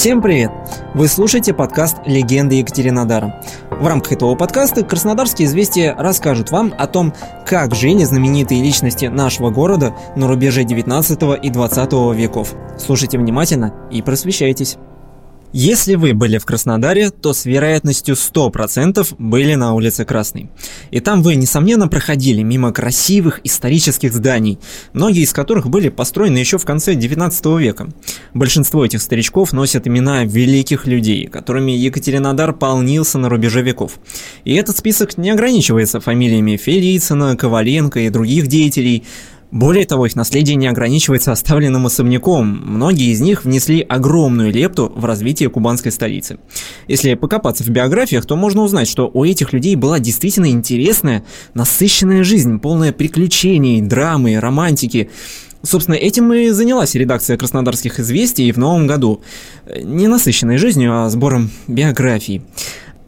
[0.00, 0.50] Всем привет!
[0.94, 3.38] Вы слушаете подкаст «Легенды Екатеринодара».
[3.70, 7.12] В рамках этого подкаста «Краснодарские известия» расскажут вам о том,
[7.44, 12.54] как жили знаменитые личности нашего города на рубеже 19 и 20 веков.
[12.78, 14.78] Слушайте внимательно и просвещайтесь.
[15.52, 20.48] Если вы были в Краснодаре, то с вероятностью 100% были на улице Красной.
[20.92, 24.60] И там вы, несомненно, проходили мимо красивых исторических зданий,
[24.92, 27.88] многие из которых были построены еще в конце 19 века.
[28.32, 33.98] Большинство этих старичков носят имена великих людей, которыми Екатеринодар полнился на рубеже веков.
[34.44, 39.04] И этот список не ограничивается фамилиями Фелицина, Коваленко и других деятелей,
[39.50, 42.46] более того, их наследие не ограничивается оставленным особняком.
[42.46, 46.38] Многие из них внесли огромную лепту в развитие кубанской столицы.
[46.86, 52.22] Если покопаться в биографиях, то можно узнать, что у этих людей была действительно интересная, насыщенная
[52.22, 55.10] жизнь, полная приключений, драмы, романтики.
[55.62, 59.22] Собственно, этим и занялась редакция краснодарских известий в новом году.
[59.82, 62.42] Не насыщенной жизнью, а сбором биографий.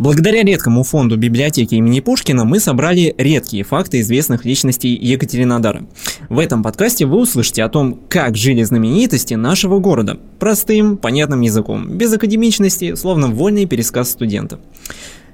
[0.00, 5.82] Благодаря редкому фонду библиотеки имени Пушкина мы собрали редкие факты известных личностей Екатеринодара.
[6.30, 10.18] В этом подкасте вы услышите о том, как жили знаменитости нашего города.
[10.38, 14.58] Простым, понятным языком, без академичности, словно вольный пересказ студента.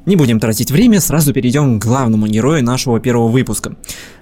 [0.05, 3.77] Не будем тратить время, сразу перейдем к главному герою нашего первого выпуска.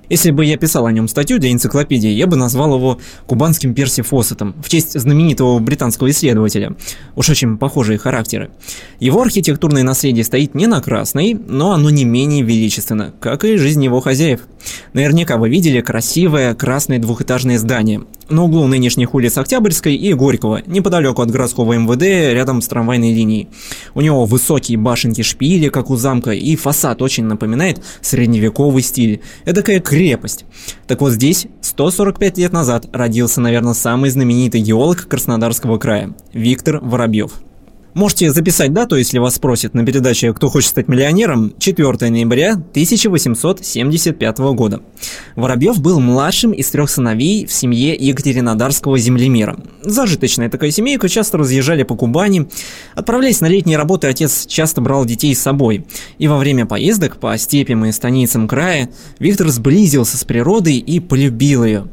[0.08, 4.02] Если бы я писал о нем статью для энциклопедии, я бы назвал его кубанским Перси
[4.02, 6.74] Фоссетом, в честь знаменитого британского исследователя.
[7.16, 8.50] Уж очень похожие характеры.
[9.00, 13.82] Его архитектурное наследие стоит не на красной, но оно не менее величественно, как и жизнь
[13.84, 14.41] его хозяев.
[14.92, 21.22] Наверняка вы видели красивое красное двухэтажное здание на углу нынешних улиц Октябрьской и Горького, неподалеку
[21.22, 22.02] от городского МВД,
[22.34, 23.48] рядом с трамвайной линией.
[23.94, 29.20] У него высокие башенки-шпили, как у замка, и фасад очень напоминает средневековый стиль.
[29.44, 30.45] Эдакая крепость.
[30.89, 37.33] Так вот здесь, 145 лет назад, родился, наверное, самый знаменитый геолог Краснодарского края– Виктор Воробьев.
[37.95, 44.39] Можете записать дату, если вас спросят на передаче «Кто хочет стать миллионером» 4 ноября 1875
[44.39, 44.81] года.
[45.37, 49.60] Воробьев был младшим из трех сыновей в семье Екатеринодарского землемера.
[49.83, 52.49] Зажиточная такая семейка, часто разъезжали по Кубани.
[52.97, 55.87] Отправляясь на летние работы, отец часто брал детей с собой.
[56.19, 58.91] И во время поездок по степям и станицам края
[59.21, 61.87] Виктор сблизился с природой и полюбил ее.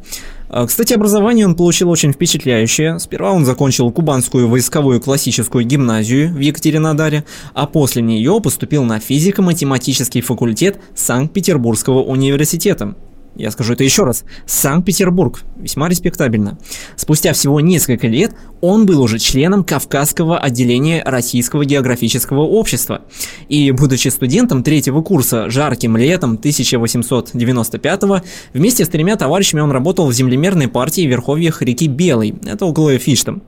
[0.53, 2.99] А, кстати, образование он получил очень впечатляющее.
[2.99, 7.23] Сперва он закончил Кубанскую войсковую классическую гимназию в Екатеринодаре,
[7.53, 12.95] а после нее поступил на физико-математический факультет Санкт-Петербургского университета.
[13.35, 14.23] Я скажу это еще раз.
[14.45, 15.41] Санкт-Петербург.
[15.55, 16.57] Весьма респектабельно.
[16.95, 23.01] Спустя всего несколько лет он был уже членом Кавказского отделения Российского географического общества.
[23.47, 28.01] И, будучи студентом третьего курса жарким летом 1895
[28.53, 32.35] вместе с тремя товарищами он работал в землемерной партии в верховьях реки Белой.
[32.45, 33.39] Это около Фишта.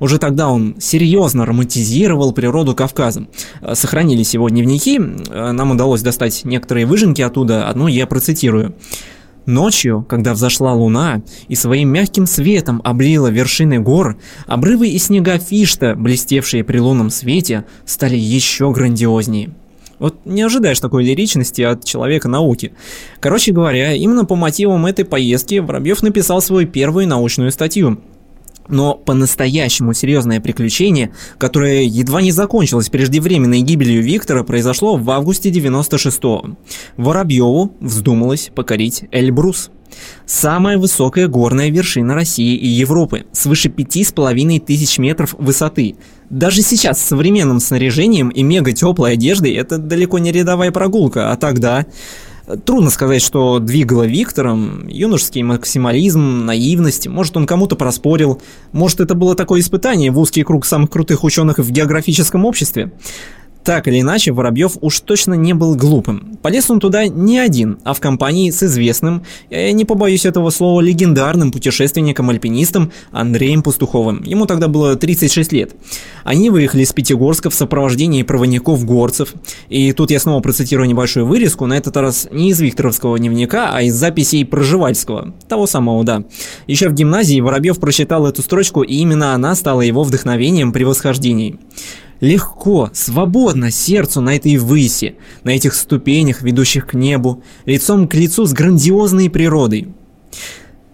[0.00, 3.26] Уже тогда он серьезно романтизировал природу Кавказа.
[3.74, 4.98] Сохранились его дневники.
[4.98, 7.68] Нам удалось достать некоторые выжимки оттуда.
[7.68, 8.74] Одну я процитирую.
[9.48, 15.94] Ночью, когда взошла луна и своим мягким светом облила вершины гор, обрывы и снега Фишта,
[15.94, 19.48] блестевшие при лунном свете, стали еще грандиознее.
[19.98, 22.74] Вот не ожидаешь такой лиричности от человека науки.
[23.20, 27.98] Короче говоря, именно по мотивам этой поездки Воробьев написал свою первую научную статью–
[28.68, 36.56] но по-настоящему серьезное приключение, которое едва не закончилось преждевременной гибелью Виктора, произошло в августе 96-го.
[36.96, 39.70] Воробьеву вздумалось покорить Эльбрус.
[40.26, 45.96] Самая высокая горная вершина России и Европы, свыше пяти с половиной тысяч метров высоты.
[46.28, 51.36] Даже сейчас с современным снаряжением и мега теплой одеждой это далеко не рядовая прогулка, а
[51.36, 51.86] тогда
[52.64, 54.88] Трудно сказать, что двигало Виктором.
[54.88, 57.06] Юношеский максимализм, наивность.
[57.06, 58.40] Может, он кому-то проспорил.
[58.72, 62.92] Может, это было такое испытание в узкий круг самых крутых ученых в географическом обществе.
[63.68, 66.38] Так или иначе, Воробьев уж точно не был глупым.
[66.40, 70.80] Полез он туда не один, а в компании с известным, я не побоюсь этого слова,
[70.80, 74.22] легендарным путешественником-альпинистом Андреем Пастуховым.
[74.22, 75.74] Ему тогда было 36 лет.
[76.24, 79.34] Они выехали из Пятигорска в сопровождении проводников-горцев.
[79.68, 83.82] И тут я снова процитирую небольшую вырезку, на этот раз не из Викторовского дневника, а
[83.82, 85.34] из записей Проживальского.
[85.46, 86.24] Того самого, да.
[86.66, 91.58] Еще в гимназии Воробьев прочитал эту строчку, и именно она стала его вдохновением при восхождении
[92.20, 98.46] легко, свободно сердцу на этой выси, на этих ступенях, ведущих к небу, лицом к лицу
[98.46, 99.88] с грандиозной природой.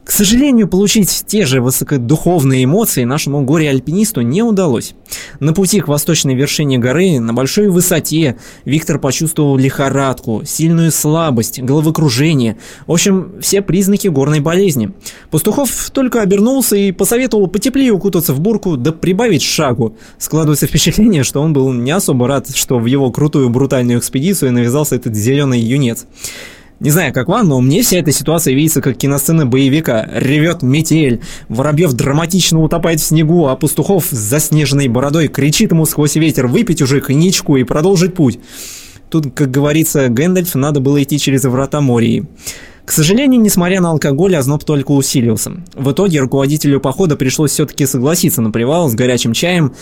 [0.05, 4.95] К сожалению, получить те же высокодуховные эмоции нашему горе-альпинисту не удалось.
[5.41, 8.37] На пути к восточной вершине горы, на большой высоте,
[8.67, 14.93] Виктор почувствовал лихорадку, сильную слабость, головокружение, в общем, все признаки горной болезни.
[15.31, 19.97] Пастухов только обернулся и посоветовал потеплее укутаться в бурку, да прибавить шагу.
[20.19, 24.97] Складывается впечатление, что он был не особо рад, что в его крутую брутальную экспедицию навязался
[24.97, 26.07] этот зеленый юнец.
[26.81, 30.09] Не знаю, как вам, но мне вся эта ситуация видится как киносцена боевика.
[30.13, 36.17] Ревет метель, Воробьев драматично утопает в снегу, а Пастухов с заснеженной бородой кричит ему сквозь
[36.17, 38.41] ветер выпить уже коньячку и продолжить путь.
[39.09, 42.27] Тут, как говорится, Гэндальф надо было идти через врата Мории.
[42.85, 45.53] К сожалению, несмотря на алкоголь, озноб только усилился.
[45.75, 49.73] В итоге руководителю похода пришлось все-таки согласиться на привал с горячим чаем,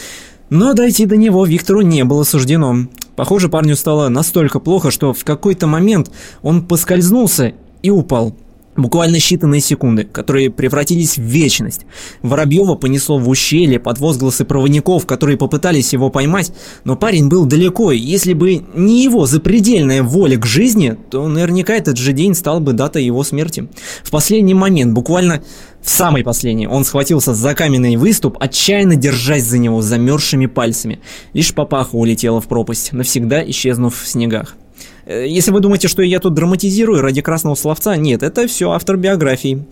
[0.50, 2.86] но дойти до него Виктору не было суждено.
[3.16, 6.10] Похоже, парню стало настолько плохо, что в какой-то момент
[6.42, 8.34] он поскользнулся и упал.
[8.74, 11.82] Буквально считанные секунды, которые превратились в вечность.
[12.22, 16.52] Воробьева понесло в ущелье под возгласы проводников, которые попытались его поймать,
[16.84, 21.74] но парень был далеко, и если бы не его запредельная воля к жизни, то наверняка
[21.74, 23.68] этот же день стал бы датой его смерти.
[24.02, 25.42] В последний момент, буквально
[25.82, 31.00] в самый последний, он схватился за каменный выступ, отчаянно держась за него замерзшими пальцами.
[31.34, 34.56] Лишь папаха улетела в пропасть, навсегда исчезнув в снегах.
[35.04, 38.96] Э, если вы думаете, что я тут драматизирую ради красного словца, нет, это все автор
[38.96, 39.64] биографии.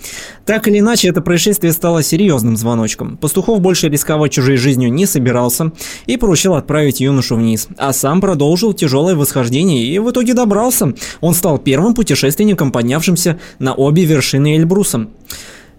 [0.44, 3.16] Так или иначе, это происшествие стало серьезным звоночком.
[3.16, 5.72] Пастухов больше рисковать чужой жизнью не собирался
[6.06, 10.94] и поручил отправить юношу вниз, а сам продолжил тяжелое восхождение и в итоге добрался.
[11.20, 15.08] Он стал первым путешественником, поднявшимся на обе вершины Эльбруса.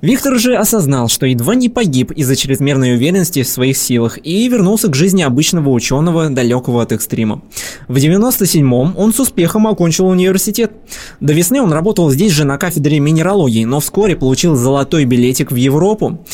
[0.02, 4.88] Виктор же осознал, что едва не погиб из-за чрезмерной уверенности в своих силах и вернулся
[4.88, 7.44] к жизни обычного ученого, далекого от экстрима.
[7.88, 10.72] В 97-м он с успехом окончил университет.
[11.20, 15.56] До весны он работал здесь же на кафедре минералогии, но вскоре получил золотой билетик в
[15.56, 16.26] Европу.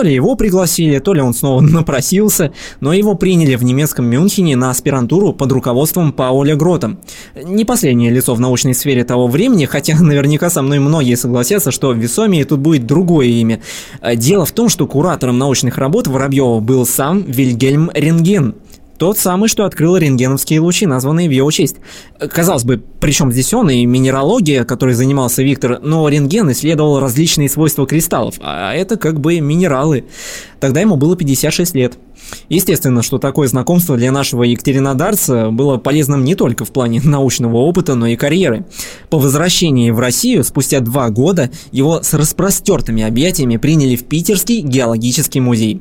[0.00, 4.56] То ли его пригласили, то ли он снова напросился, но его приняли в немецком Мюнхене
[4.56, 6.96] на аспирантуру под руководством Пауля Грота.
[7.34, 11.92] Не последнее лицо в научной сфере того времени, хотя наверняка со мной многие согласятся, что
[11.92, 13.60] весомее тут будет другое имя.
[14.16, 18.54] Дело в том, что куратором научных работ Воробьева был сам Вильгельм Рентген–
[19.00, 21.76] тот самый, что открыл рентгеновские лучи, названные в его честь.
[22.18, 27.86] Казалось бы, причем здесь он и минералогия, которой занимался Виктор, но рентген исследовал различные свойства
[27.86, 30.04] кристаллов, а это как бы минералы.
[30.60, 31.94] Тогда ему было 56 лет.
[32.50, 37.94] Естественно, что такое знакомство для нашего Екатеринодарца было полезным не только в плане научного опыта,
[37.94, 38.66] но и карьеры.
[39.08, 45.40] По возвращении в Россию спустя два года его с распростертыми объятиями приняли в Питерский геологический
[45.40, 45.80] музей.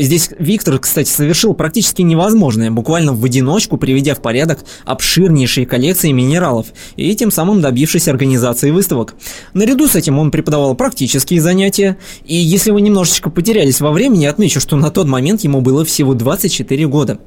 [0.00, 6.68] Здесь Виктор, кстати, совершил практически невозможное, буквально в одиночку приведя в порядок обширнейшие коллекции минералов
[6.96, 9.14] и тем самым добившись организации выставок.
[9.52, 14.58] Наряду с этим он преподавал практические занятия, и если вы немножечко потерялись во времени, отмечу,
[14.58, 17.18] что на тот момент ему было всего 24 года.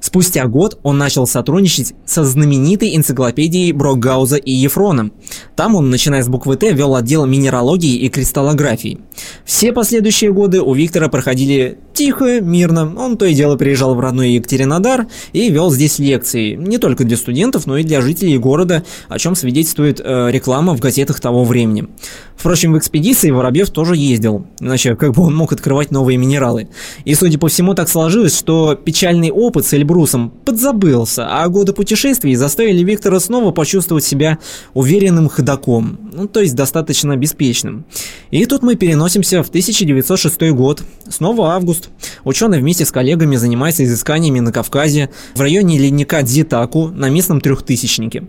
[0.00, 5.10] Спустя год он начал сотрудничать со знаменитой энциклопедией Брокгауза и Ефрона.
[5.56, 8.98] Там он, начиная с буквы Т, вел отдел минералогии и кристаллографии.
[9.44, 12.92] Все последующие годы у Виктора проходили тихо, мирно.
[12.96, 16.54] Он то и дело приезжал в родной Екатеринодар и вел здесь лекции.
[16.54, 20.80] Не только для студентов, но и для жителей города, о чем свидетельствует э, реклама в
[20.80, 21.88] газетах того времени.
[22.36, 26.68] Впрочем, в экспедиции Воробьев тоже ездил, иначе как бы он мог открывать новые минералы.
[27.04, 32.34] И, судя по всему, так сложилось, что печальный опыт с Эльбрусом подзабылся, а годы путешествий
[32.34, 34.38] заставили Виктора снова почувствовать себя
[34.72, 37.84] уверенным ходаком, ну, то есть достаточно беспечным.
[38.30, 41.90] И тут мы переносимся в 1906 год, снова август.
[42.24, 48.24] Ученый вместе с коллегами занимается изысканиями на Кавказе в районе ледника Дзитаку на местном трехтысячнике.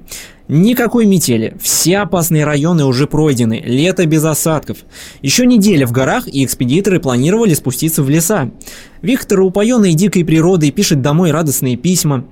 [0.56, 4.78] Никакой метели, все опасные районы уже пройдены, лето без осадков.
[5.24, 8.52] Еще неделя в горах, и экспедиторы планировали спуститься в леса.
[9.02, 12.28] Виктор, упоенный дикой природой, пишет домой радостные письма.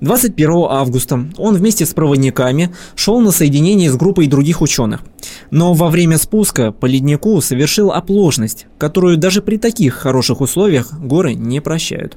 [0.00, 5.00] 21 августа он вместе с проводниками шел на соединение с группой других ученых.
[5.50, 11.34] Но во время спуска по леднику совершил оплошность, которую даже при таких хороших условиях горы
[11.34, 12.16] не прощают.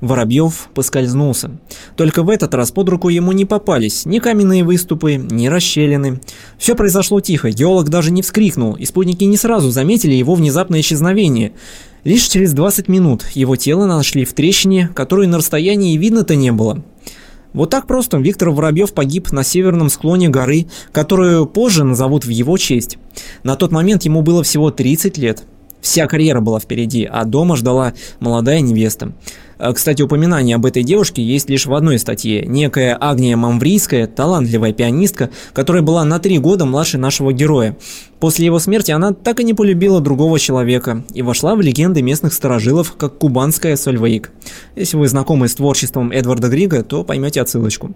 [0.00, 1.50] Воробьев поскользнулся.
[1.96, 6.20] Только в этот раз под руку ему не попались ни каменные выступы, ни расщелины.
[6.56, 11.52] Все произошло тихо, геолог даже не вскрикнул, и спутники не сразу заметили его внезапное исчезновение.
[12.04, 16.82] Лишь через 20 минут его тело нашли в трещине, которую на расстоянии видно-то не было.
[17.52, 22.56] Вот так просто Виктор Воробьев погиб на северном склоне горы, которую позже назовут в его
[22.58, 22.98] честь.
[23.42, 25.44] На тот момент ему было всего 30 лет.
[25.80, 29.12] Вся карьера была впереди, а дома ждала молодая невеста.
[29.58, 32.46] А, кстати, упоминание об этой девушке есть лишь в одной статье.
[32.46, 37.76] Некая Агния Мамврийская, талантливая пианистка, которая была на три года младше нашего героя.
[38.20, 42.32] После его смерти она так и не полюбила другого человека и вошла в легенды местных
[42.32, 44.32] сторожилов как кубанская Сольвейк.
[44.76, 47.94] Если вы знакомы с творчеством Эдварда Грига, то поймете отсылочку.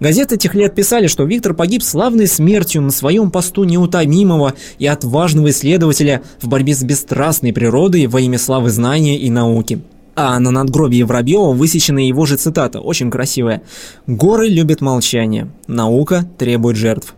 [0.00, 5.50] Газеты тех лет писали, что Виктор погиб славной смертью на своем посту неутомимого и отважного
[5.50, 9.80] исследователя в борьбе с бесстрастной природой во имя славы знания и науки.
[10.16, 13.62] А на надгробии Воробьева высечена его же цитата, очень красивая.
[14.06, 17.14] «Горы любят молчание, наука требует жертв».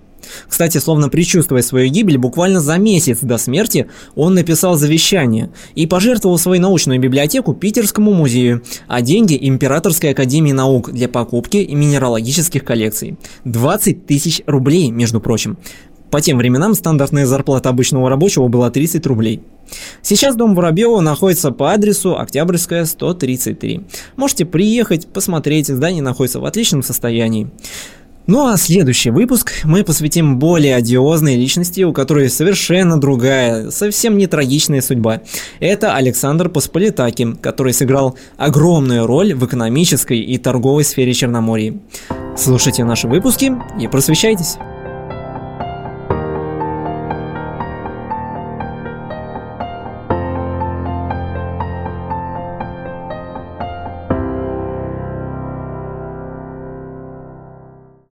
[0.49, 6.38] Кстати, словно предчувствуя свою гибель, буквально за месяц до смерти он написал завещание и пожертвовал
[6.38, 13.17] свою научную библиотеку Питерскому музею, а деньги Императорской академии наук для покупки минералогических коллекций.
[13.45, 15.59] 20 тысяч рублей, между прочим.
[16.11, 19.43] По тем временам стандартная зарплата обычного рабочего была 30 рублей.
[20.03, 23.81] Сейчас дом Воробьева находится по адресу Октябрьская, 133.
[24.17, 27.51] Можете приехать, посмотреть, здание находится в отличном состоянии.
[28.27, 34.27] Ну а следующий выпуск мы посвятим более одиозной личности, у которой совершенно другая, совсем не
[34.27, 35.23] трагичная судьба.
[35.61, 41.79] Это Александр Посполитакин, который сыграл огромную роль в экономической и торговой сфере Черноморья.
[42.37, 44.57] Слушайте наши выпуски и просвещайтесь!